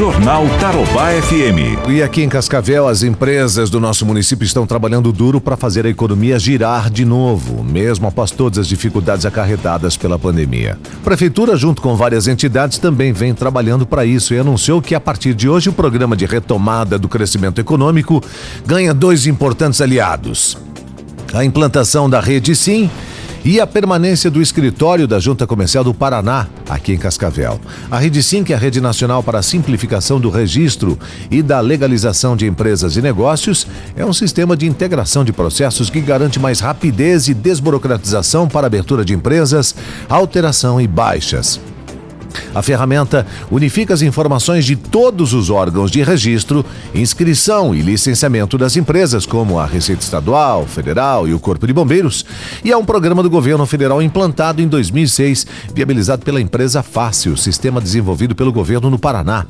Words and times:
Jornal 0.00 0.46
Tarobá 0.58 1.10
FM. 1.10 1.86
E 1.90 2.02
aqui 2.02 2.22
em 2.22 2.28
Cascavel, 2.30 2.88
as 2.88 3.02
empresas 3.02 3.68
do 3.68 3.78
nosso 3.78 4.06
município 4.06 4.46
estão 4.46 4.66
trabalhando 4.66 5.12
duro 5.12 5.42
para 5.42 5.58
fazer 5.58 5.84
a 5.84 5.90
economia 5.90 6.38
girar 6.38 6.88
de 6.88 7.04
novo, 7.04 7.62
mesmo 7.62 8.06
após 8.06 8.30
todas 8.30 8.60
as 8.60 8.66
dificuldades 8.66 9.26
acarretadas 9.26 9.98
pela 9.98 10.18
pandemia. 10.18 10.78
A 11.02 11.04
Prefeitura, 11.04 11.54
junto 11.54 11.82
com 11.82 11.96
várias 11.96 12.26
entidades, 12.26 12.78
também 12.78 13.12
vem 13.12 13.34
trabalhando 13.34 13.84
para 13.84 14.06
isso 14.06 14.32
e 14.32 14.38
anunciou 14.38 14.80
que 14.80 14.94
a 14.94 15.00
partir 15.00 15.34
de 15.34 15.50
hoje 15.50 15.68
o 15.68 15.72
programa 15.74 16.16
de 16.16 16.24
retomada 16.24 16.98
do 16.98 17.06
crescimento 17.06 17.60
econômico 17.60 18.22
ganha 18.64 18.94
dois 18.94 19.26
importantes 19.26 19.82
aliados. 19.82 20.56
A 21.34 21.44
implantação 21.44 22.08
da 22.08 22.20
rede 22.20 22.56
Sim 22.56 22.88
e 23.44 23.60
a 23.60 23.66
permanência 23.66 24.30
do 24.30 24.42
escritório 24.42 25.06
da 25.06 25.18
Junta 25.18 25.46
Comercial 25.46 25.82
do 25.82 25.94
Paraná, 25.94 26.46
aqui 26.68 26.92
em 26.92 26.98
Cascavel. 26.98 27.60
A 27.90 27.98
Rede 27.98 28.22
Sim, 28.22 28.44
que 28.44 28.52
é 28.52 28.56
a 28.56 28.58
Rede 28.58 28.80
Nacional 28.80 29.22
para 29.22 29.38
a 29.38 29.42
Simplificação 29.42 30.20
do 30.20 30.30
Registro 30.30 30.98
e 31.30 31.42
da 31.42 31.60
Legalização 31.60 32.36
de 32.36 32.46
Empresas 32.46 32.96
e 32.96 33.02
Negócios, 33.02 33.66
é 33.96 34.04
um 34.04 34.12
sistema 34.12 34.56
de 34.56 34.66
integração 34.66 35.24
de 35.24 35.32
processos 35.32 35.88
que 35.88 36.00
garante 36.00 36.38
mais 36.38 36.60
rapidez 36.60 37.28
e 37.28 37.34
desburocratização 37.34 38.48
para 38.48 38.66
abertura 38.66 39.04
de 39.04 39.14
empresas, 39.14 39.74
alteração 40.08 40.80
e 40.80 40.86
baixas. 40.86 41.60
A 42.54 42.62
ferramenta 42.62 43.26
unifica 43.50 43.94
as 43.94 44.02
informações 44.02 44.64
de 44.64 44.76
todos 44.76 45.32
os 45.32 45.50
órgãos 45.50 45.90
de 45.90 46.02
registro, 46.02 46.64
inscrição 46.94 47.74
e 47.74 47.80
licenciamento 47.80 48.58
das 48.58 48.76
empresas, 48.76 49.26
como 49.26 49.58
a 49.58 49.66
Receita 49.66 50.02
Estadual, 50.02 50.66
Federal 50.66 51.28
e 51.28 51.34
o 51.34 51.38
Corpo 51.40 51.66
de 51.66 51.72
Bombeiros, 51.72 52.24
e 52.64 52.72
é 52.72 52.76
um 52.76 52.84
programa 52.84 53.22
do 53.22 53.30
governo 53.30 53.64
federal 53.66 54.02
implantado 54.02 54.60
em 54.60 54.68
2006, 54.68 55.46
viabilizado 55.74 56.24
pela 56.24 56.40
empresa 56.40 56.82
Fácil, 56.82 57.36
sistema 57.36 57.80
desenvolvido 57.80 58.34
pelo 58.34 58.52
governo 58.52 58.90
no 58.90 58.98
Paraná, 58.98 59.46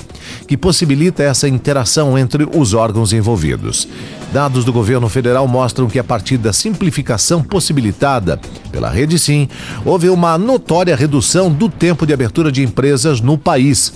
que 0.47 0.57
possibilita 0.57 1.23
essa 1.23 1.49
interação 1.49 2.19
entre 2.19 2.49
os 2.55 2.75
órgãos 2.75 3.13
envolvidos. 3.13 3.89
Dados 4.33 4.65
do 4.65 4.73
governo 4.73 5.09
federal 5.09 5.49
mostram 5.49 5.89
que 5.89 5.99
a 5.99 6.05
partir 6.05 6.37
da 6.37 6.53
simplificação 6.53 7.43
possibilitada 7.43 8.39
pela 8.71 8.89
Rede 8.89 9.19
Sim, 9.19 9.49
houve 9.85 10.09
uma 10.09 10.39
notória 10.39 10.95
redução 10.95 11.51
do 11.51 11.69
tempo 11.69 12.07
de 12.07 12.13
abertura 12.13 12.53
de 12.53 12.63
empresas 12.71 13.21
no 13.21 13.37
país, 13.37 13.93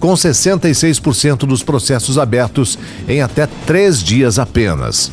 com 0.00 0.12
66% 0.12 1.46
dos 1.46 1.62
processos 1.62 2.18
abertos 2.18 2.76
em 3.08 3.22
até 3.22 3.46
três 3.64 4.02
dias 4.02 4.38
apenas. 4.38 5.10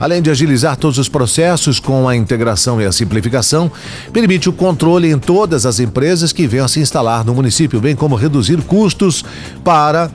Além 0.00 0.20
de 0.20 0.30
agilizar 0.30 0.76
todos 0.76 0.98
os 0.98 1.08
processos 1.08 1.78
com 1.78 2.08
a 2.08 2.16
integração 2.16 2.80
e 2.80 2.84
a 2.84 2.92
simplificação, 2.92 3.70
permite 4.12 4.48
o 4.48 4.52
controle 4.52 5.10
em 5.10 5.18
todas 5.18 5.64
as 5.64 5.78
empresas 5.78 6.32
que 6.32 6.46
venham 6.46 6.64
a 6.64 6.68
se 6.68 6.80
instalar 6.80 7.24
no 7.24 7.34
município, 7.34 7.80
bem 7.80 7.94
como 7.94 8.16
reduzir 8.16 8.60
custos 8.62 9.24
para 9.62 10.10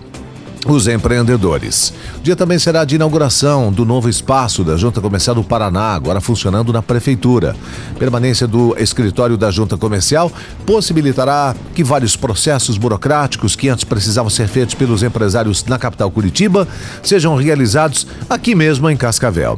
os 0.65 0.87
empreendedores. 0.87 1.93
O 2.17 2.21
dia 2.21 2.35
também 2.35 2.57
será 2.57 2.85
de 2.85 2.95
inauguração 2.95 3.71
do 3.71 3.85
novo 3.85 4.09
espaço 4.09 4.63
da 4.63 4.77
Junta 4.77 5.01
Comercial 5.01 5.35
do 5.35 5.43
Paraná, 5.43 5.93
agora 5.93 6.21
funcionando 6.21 6.71
na 6.71 6.81
Prefeitura. 6.81 7.55
Permanência 7.99 8.47
do 8.47 8.75
escritório 8.77 9.37
da 9.37 9.51
Junta 9.51 9.77
Comercial 9.77 10.31
possibilitará 10.65 11.55
que 11.75 11.83
vários 11.83 12.15
processos 12.15 12.77
burocráticos 12.77 13.55
que 13.55 13.69
antes 13.69 13.83
precisavam 13.83 14.29
ser 14.29 14.47
feitos 14.47 14.75
pelos 14.75 15.03
empresários 15.03 15.63
na 15.65 15.77
capital 15.77 16.09
Curitiba 16.09 16.67
sejam 17.01 17.35
realizados 17.35 18.07
aqui 18.29 18.55
mesmo 18.55 18.89
em 18.89 18.97
Cascavel. 18.97 19.57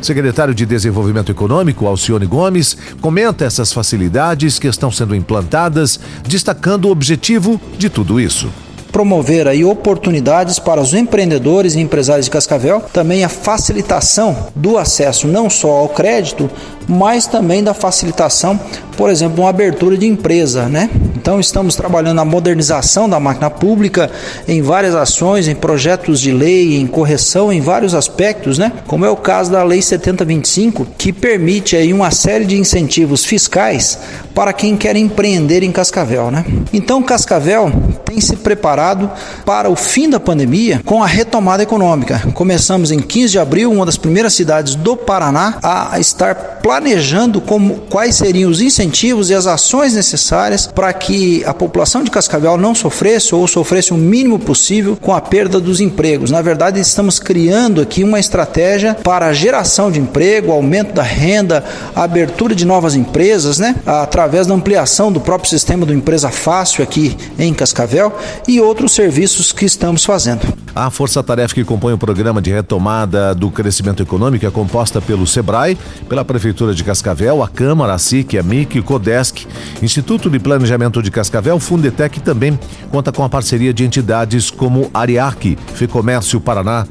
Secretário 0.00 0.54
de 0.54 0.66
Desenvolvimento 0.66 1.32
Econômico, 1.32 1.86
Alcione 1.86 2.26
Gomes, 2.26 2.76
comenta 3.00 3.44
essas 3.44 3.72
facilidades 3.72 4.58
que 4.58 4.68
estão 4.68 4.90
sendo 4.90 5.14
implantadas, 5.14 5.98
destacando 6.26 6.86
o 6.86 6.90
objetivo 6.90 7.60
de 7.78 7.88
tudo 7.88 8.20
isso 8.20 8.48
promover 8.94 9.48
aí 9.48 9.64
oportunidades 9.64 10.60
para 10.60 10.80
os 10.80 10.94
empreendedores 10.94 11.74
e 11.74 11.80
empresários 11.80 12.26
de 12.26 12.30
Cascavel, 12.30 12.80
também 12.92 13.24
a 13.24 13.28
facilitação 13.28 14.36
do 14.54 14.78
acesso 14.78 15.26
não 15.26 15.50
só 15.50 15.72
ao 15.72 15.88
crédito, 15.88 16.48
mas 16.86 17.26
também 17.26 17.64
da 17.64 17.74
facilitação, 17.74 18.58
por 18.96 19.10
exemplo, 19.10 19.42
uma 19.42 19.50
abertura 19.50 19.96
de 19.96 20.06
empresa, 20.06 20.68
né? 20.68 20.88
Então 21.16 21.40
estamos 21.40 21.74
trabalhando 21.74 22.16
na 22.16 22.24
modernização 22.24 23.08
da 23.08 23.18
máquina 23.18 23.48
pública 23.48 24.10
em 24.46 24.60
várias 24.60 24.94
ações, 24.94 25.48
em 25.48 25.54
projetos 25.54 26.20
de 26.20 26.30
lei, 26.30 26.76
em 26.76 26.86
correção, 26.86 27.52
em 27.52 27.60
vários 27.60 27.94
aspectos, 27.94 28.58
né? 28.58 28.70
Como 28.86 29.06
é 29.06 29.10
o 29.10 29.16
caso 29.16 29.50
da 29.50 29.62
Lei 29.62 29.80
7025, 29.80 30.86
que 30.98 31.12
permite 31.12 31.76
aí 31.76 31.92
uma 31.92 32.10
série 32.10 32.44
de 32.44 32.58
incentivos 32.58 33.24
fiscais 33.24 33.98
para 34.34 34.52
quem 34.52 34.76
quer 34.76 34.96
empreender 34.96 35.62
em 35.62 35.72
Cascavel, 35.72 36.30
né? 36.30 36.44
Então 36.72 37.02
Cascavel 37.02 37.72
tem 38.04 38.20
se 38.20 38.36
preparado 38.36 39.10
para 39.46 39.70
o 39.70 39.76
fim 39.76 40.10
da 40.10 40.20
pandemia 40.20 40.82
com 40.84 41.02
a 41.02 41.06
retomada 41.06 41.62
econômica. 41.62 42.20
Começamos 42.34 42.90
em 42.90 43.00
15 43.00 43.32
de 43.32 43.38
abril, 43.38 43.72
uma 43.72 43.86
das 43.86 43.96
primeiras 43.96 44.34
cidades 44.34 44.74
do 44.74 44.94
Paraná 44.94 45.58
a 45.62 45.98
estar 45.98 46.53
planejando 46.64 47.42
como 47.42 47.74
quais 47.90 48.14
seriam 48.14 48.50
os 48.50 48.62
incentivos 48.62 49.28
e 49.28 49.34
as 49.34 49.46
ações 49.46 49.92
necessárias 49.92 50.66
para 50.66 50.90
que 50.94 51.44
a 51.44 51.52
população 51.52 52.02
de 52.02 52.10
Cascavel 52.10 52.56
não 52.56 52.74
sofresse 52.74 53.34
ou 53.34 53.46
sofresse 53.46 53.92
o 53.92 53.98
mínimo 53.98 54.38
possível 54.38 54.96
com 54.98 55.12
a 55.12 55.20
perda 55.20 55.60
dos 55.60 55.78
empregos. 55.78 56.30
Na 56.30 56.40
verdade, 56.40 56.80
estamos 56.80 57.18
criando 57.18 57.82
aqui 57.82 58.02
uma 58.02 58.18
estratégia 58.18 58.94
para 58.94 59.26
a 59.26 59.32
geração 59.34 59.92
de 59.92 60.00
emprego, 60.00 60.52
aumento 60.52 60.94
da 60.94 61.02
renda, 61.02 61.62
abertura 61.94 62.54
de 62.54 62.64
novas 62.64 62.94
empresas, 62.94 63.58
né? 63.58 63.76
Através 63.84 64.46
da 64.46 64.54
ampliação 64.54 65.12
do 65.12 65.20
próprio 65.20 65.50
sistema 65.50 65.84
do 65.84 65.92
Empresa 65.92 66.30
Fácil 66.30 66.82
aqui 66.82 67.14
em 67.38 67.52
Cascavel 67.52 68.10
e 68.48 68.58
outros 68.58 68.92
serviços 68.92 69.52
que 69.52 69.66
estamos 69.66 70.02
fazendo. 70.02 70.63
A 70.74 70.90
força-tarefa 70.90 71.54
que 71.54 71.64
compõe 71.64 71.92
o 71.92 71.98
programa 71.98 72.42
de 72.42 72.50
retomada 72.50 73.32
do 73.32 73.48
crescimento 73.48 74.02
econômico 74.02 74.44
é 74.44 74.50
composta 74.50 75.00
pelo 75.00 75.24
SEBRAE, 75.24 75.78
pela 76.08 76.24
Prefeitura 76.24 76.74
de 76.74 76.82
Cascavel, 76.82 77.44
a 77.44 77.48
Câmara, 77.48 77.94
a 77.94 77.98
SIC, 77.98 78.36
a 78.36 78.42
MIC, 78.42 78.82
CODESC, 78.82 79.46
Instituto 79.80 80.28
de 80.28 80.40
Planejamento 80.40 81.00
de 81.00 81.12
Cascavel, 81.12 81.60
Fundetec 81.60 82.18
também 82.20 82.58
conta 82.90 83.12
com 83.12 83.22
a 83.22 83.28
parceria 83.28 83.72
de 83.72 83.84
entidades 83.84 84.50
como 84.50 84.90
Ariarc, 84.92 85.56
Fecomércio 85.74 86.40
Paraná 86.40 86.86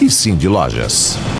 e 0.00 0.10
Sim 0.10 0.34
de 0.34 0.48
Lojas. 0.48 1.18